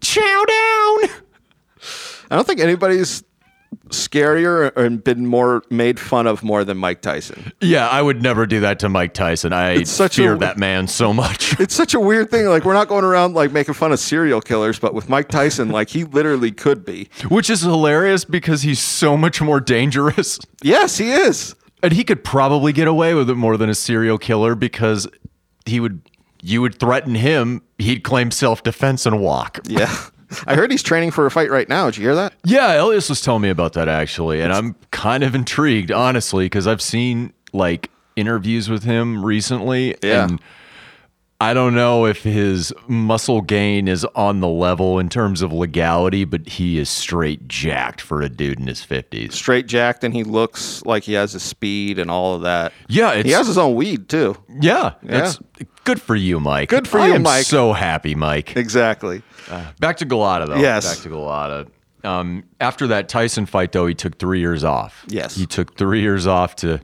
[0.00, 1.11] Chow down.
[2.31, 3.22] I don't think anybody's
[3.88, 7.53] scarier and been more made fun of more than Mike Tyson.
[7.61, 9.53] Yeah, I would never do that to Mike Tyson.
[9.53, 11.59] I such fear a- that man so much.
[11.61, 12.46] It's such a weird thing.
[12.46, 15.68] Like we're not going around like making fun of serial killers, but with Mike Tyson,
[15.70, 17.09] like he literally could be.
[17.29, 20.38] Which is hilarious because he's so much more dangerous.
[20.62, 21.55] Yes, he is.
[21.83, 25.07] And he could probably get away with it more than a serial killer because
[25.66, 26.00] he would
[26.47, 29.61] you would threaten him, he'd claim self-defense and walk.
[29.69, 29.93] Yeah.
[30.49, 31.87] I heard he's training for a fight right now.
[31.87, 32.33] Did you hear that?
[32.45, 36.67] Yeah, Elias was telling me about that actually, and I'm kind of intrigued, honestly, because
[36.67, 40.25] I've seen like interviews with him recently, Yeah.
[40.25, 40.41] and
[41.41, 46.25] I don't know if his muscle gain is on the level in terms of legality,
[46.25, 49.35] but he is straight jacked for a dude in his fifties.
[49.35, 52.73] Straight jacked, and he looks like he has the speed and all of that.
[52.89, 54.37] Yeah, it's He has his own weed too.
[54.61, 55.39] yeah, it's
[55.85, 56.68] good for you, Mike.
[56.68, 57.44] Good for I you, am Mike.
[57.44, 58.57] So happy, Mike.
[58.57, 59.23] Exactly.
[59.79, 60.57] Back to Golota, though.
[60.57, 60.94] Yes.
[60.94, 61.68] Back to Golota.
[62.03, 65.05] Um, after that Tyson fight, though, he took three years off.
[65.09, 65.37] Yes.
[65.37, 66.81] He took three years off to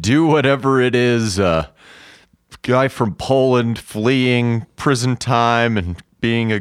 [0.00, 1.38] do whatever it is.
[1.38, 1.66] Uh,
[2.62, 6.60] guy from Poland fleeing prison time and being a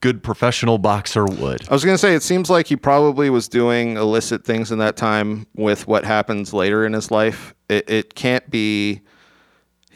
[0.00, 1.68] good professional boxer would.
[1.68, 4.96] I was gonna say it seems like he probably was doing illicit things in that
[4.96, 7.54] time with what happens later in his life.
[7.68, 9.02] It, it can't be.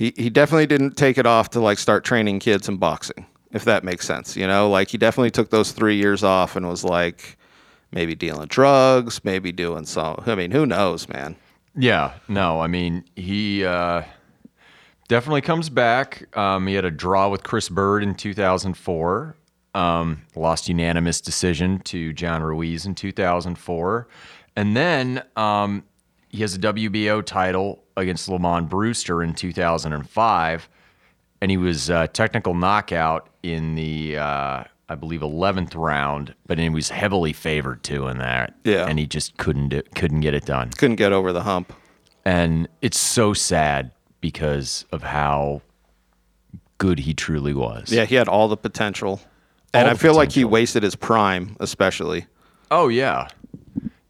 [0.01, 3.65] He he definitely didn't take it off to like start training kids in boxing, if
[3.67, 4.35] that makes sense.
[4.35, 7.37] You know, like he definitely took those three years off and was like
[7.93, 10.25] maybe dealing drugs, maybe doing some.
[10.25, 11.37] I mean, who knows, man?
[11.77, 14.05] Yeah, no, I mean he uh,
[15.09, 16.35] definitely comes back.
[16.35, 19.37] Um, he had a draw with Chris Byrd in 2004.
[19.75, 24.09] Um, lost unanimous decision to John Ruiz in 2004,
[24.57, 25.85] and then um,
[26.31, 30.69] he has a WBO title against Lamont Brewster in 2005,
[31.41, 36.69] and he was uh, technical knockout in the uh, I believe 11th round, but he
[36.69, 38.55] was heavily favored too in that.
[38.65, 38.87] Yeah.
[38.87, 41.73] and he just couldn't do, couldn't get it done Couldn't get over the hump.
[42.25, 45.63] and it's so sad because of how
[46.79, 47.93] good he truly was.
[47.93, 49.21] Yeah, he had all the potential,
[49.75, 52.27] and All I the feel like he wasted his prime, especially
[52.71, 53.29] Oh yeah,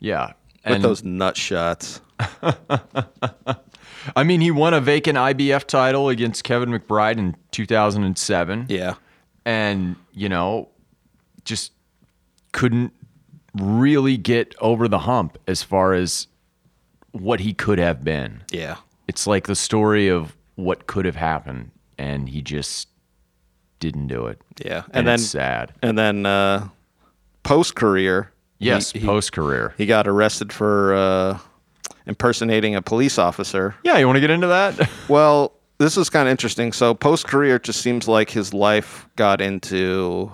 [0.00, 0.32] yeah.
[0.66, 2.00] with And those nut shots.
[4.16, 8.66] I mean, he won a vacant IBF title against Kevin McBride in 2007.
[8.68, 8.94] Yeah.
[9.44, 10.68] and you know,
[11.44, 11.72] just
[12.52, 12.92] couldn't
[13.54, 16.26] really get over the hump as far as
[17.12, 18.42] what he could have been.
[18.50, 18.76] Yeah.
[19.08, 22.88] It's like the story of what could have happened, and he just
[23.80, 24.40] didn't do it.
[24.64, 24.82] Yeah.
[24.86, 25.72] and, And, then it's sad.
[25.82, 26.68] and then uh
[27.42, 28.32] post career.
[28.58, 29.74] Yes, he, he, post career.
[29.78, 31.38] he got arrested for uh
[32.06, 33.74] impersonating a police officer.
[33.84, 34.90] Yeah, you want to get into that?
[35.08, 36.72] Well, this is kind of interesting.
[36.72, 40.30] So post career it just seems like his life got into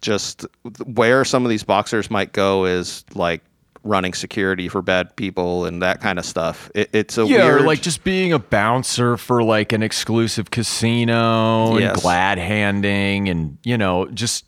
[0.00, 0.46] just
[0.86, 3.42] where some of these boxers might go is like
[3.84, 6.70] running security for bad people and that kind of stuff.
[6.74, 11.72] It, it's a yeah, weird like just being a bouncer for like an exclusive casino
[11.72, 12.00] and Yes.
[12.02, 14.44] glad handing, and you know, just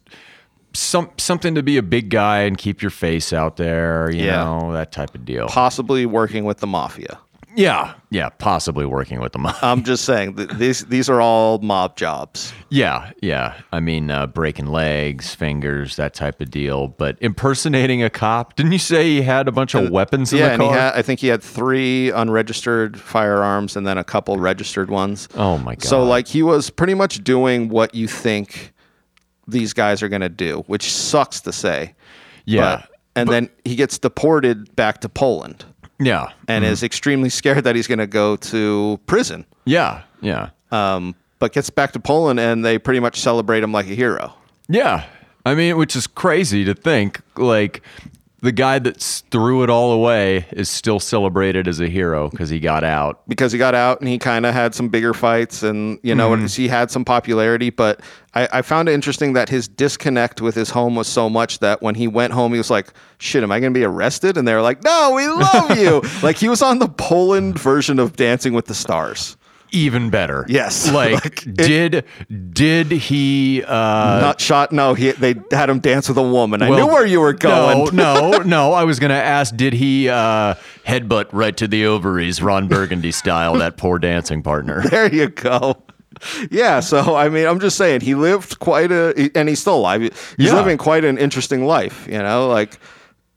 [0.74, 4.10] some something to be a big guy and keep your face out there.
[4.12, 4.44] You Yeah.
[4.44, 5.46] know, that type of deal.
[5.48, 7.18] possibly working with the mafia.
[7.56, 9.46] Yeah, yeah, possibly working with them.
[9.62, 12.52] I'm just saying th- these these are all mob jobs.
[12.68, 13.54] yeah, yeah.
[13.70, 16.88] I mean, uh, breaking legs, fingers, that type of deal.
[16.88, 18.56] But impersonating a cop.
[18.56, 20.74] Didn't you say he had a bunch of weapons in yeah, the car?
[20.74, 25.28] had I think he had three unregistered firearms and then a couple registered ones.
[25.36, 25.84] oh my god.
[25.84, 28.73] So like he was pretty much doing what you think
[29.48, 31.94] these guys are going to do, which sucks to say.
[32.44, 35.64] yeah, But- and then he gets deported back to Poland
[36.00, 39.46] yeah, and is extremely scared that he's going to go to prison.
[39.64, 40.50] yeah, yeah.
[40.72, 44.32] Um, but gets back to Poland and they pretty much celebrate him like a hero.
[44.68, 45.04] Yeah.
[45.46, 47.20] I mean, which is crazy to think.
[47.36, 47.82] Like,
[48.44, 52.60] the guy that threw it all away is still celebrated as a hero because he
[52.60, 53.26] got out.
[53.26, 56.30] because he got out and he kind of had some bigger fights and you know
[56.32, 56.44] mm-hmm.
[56.44, 58.02] he had some popularity but
[58.34, 61.80] I, I found it interesting that his disconnect with his home was so much that
[61.80, 64.36] when he went home he was like shit am i going to be arrested?
[64.36, 66.02] And they were like no we love you.
[66.22, 69.38] Like he was on the poland version of dancing with the stars
[69.74, 70.46] Even better.
[70.48, 70.88] Yes.
[70.94, 72.04] Like, Like, it- did
[72.54, 73.72] did he uh
[74.20, 77.20] not shot no he they had him dance with a woman i knew where you
[77.20, 78.72] were going No, no, no.
[78.72, 80.54] I was gonna ask, did he uh
[80.86, 84.82] headbutt right to the ovaries, Ron Burgundy style, that poor dancing partner?
[84.88, 85.82] there you go
[86.50, 90.00] yeah so i mean i'm just saying he lived quite a and he's still alive
[90.00, 90.54] he's Yeah.
[90.54, 92.78] living quite an interesting life you know like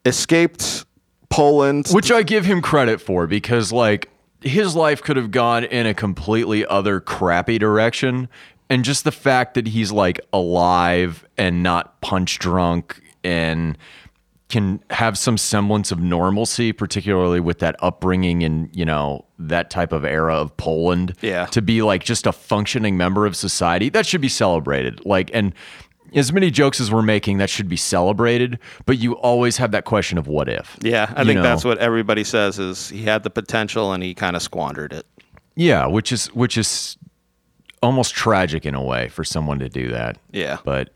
[0.06, 0.86] escaped
[1.30, 4.10] poland Which I give him credit for because like
[4.42, 8.30] his life could have gone in a completely other crappy direction.
[8.70, 13.78] And just the fact that he's like alive and not punch drunk and
[14.50, 19.92] can have some semblance of normalcy, particularly with that upbringing in, you know, that type
[19.92, 21.14] of era of Poland.
[21.22, 21.48] Yeah.
[21.48, 25.06] To be like just a functioning member of society, that should be celebrated.
[25.06, 25.54] Like, and
[26.14, 28.60] as many jokes as we're making, that should be celebrated.
[28.86, 30.78] But you always have that question of what if.
[30.82, 31.44] Yeah, I think know?
[31.44, 35.06] that's what everybody says is he had the potential and he kind of squandered it.
[35.56, 36.98] Yeah, which is which is
[37.82, 40.18] almost tragic in a way for someone to do that.
[40.32, 40.58] Yeah.
[40.64, 40.90] But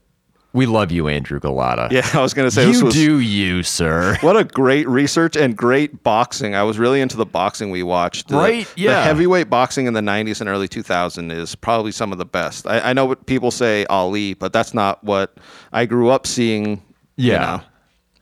[0.54, 1.89] we love you, Andrew Golota.
[1.91, 4.18] Yeah, I was going to say this You was do you, sir.
[4.22, 6.56] what a great research and great boxing.
[6.56, 8.30] I was really into the boxing we watched.
[8.32, 9.04] Right, The yeah.
[9.04, 12.68] heavyweight boxing in the 90s and early 2000s is probably some of the best.
[12.68, 15.38] I, I know what people say Ali, but that's not what
[15.72, 16.82] I grew up seeing.
[17.16, 17.39] you Yeah.
[17.39, 17.62] know.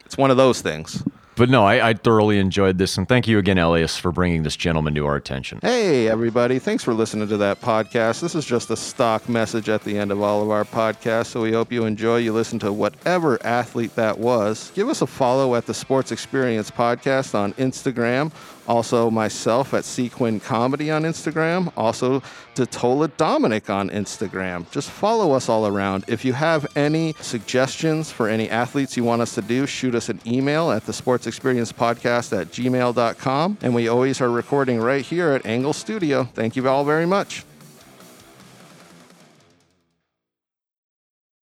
[0.06, 1.04] It's one of those things.
[1.40, 4.58] But no, I, I thoroughly enjoyed this, and thank you again, Elias, for bringing this
[4.58, 5.60] gentleman to our attention.
[5.62, 6.60] Hey, everybody.
[6.60, 8.20] Thanks for listening to that podcast.
[8.20, 11.42] This is just a stock message at the end of all of our podcasts, so
[11.42, 12.18] we hope you enjoy.
[12.18, 14.74] You listen to whatever athlete that was.
[14.76, 18.34] Give us a follow at the Sports Experience Podcast on Instagram.
[18.70, 21.74] Also, myself at CQuinn Comedy on Instagram.
[21.76, 22.22] Also,
[22.54, 24.70] DiTolla Dominic on Instagram.
[24.70, 26.06] Just follow us all around.
[26.08, 30.08] If you have any suggestions for any athletes you want us to do, shoot us
[30.08, 33.58] an email at the Sports Experience Podcast at gmail.com.
[33.64, 36.26] And we always are recording right here at Engle Studio.
[36.26, 37.49] Thank you all very much.